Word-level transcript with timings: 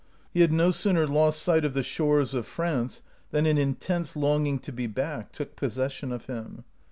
He 0.33 0.39
had 0.41 0.51
no 0.51 0.71
sooner 0.71 1.05
lost 1.05 1.39
sight 1.43 1.63
of 1.63 1.75
the 1.75 1.83
shores 1.83 2.33
of 2.33 2.47
France 2.47 3.03
than 3.29 3.45
an 3.45 3.59
intense 3.59 4.15
longing 4.15 4.57
to 4.61 4.71
be 4.71 4.87
back 4.87 5.31
took 5.31 5.55
possession 5.55 6.11
of 6.11 6.25
him. 6.25 6.63